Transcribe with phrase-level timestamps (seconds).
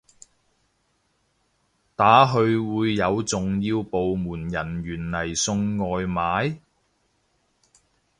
[1.95, 6.57] 打去會有重要部門人員嚟送外賣？